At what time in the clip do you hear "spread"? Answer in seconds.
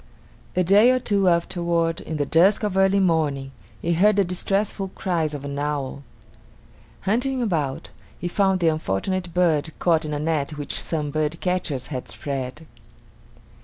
12.07-12.65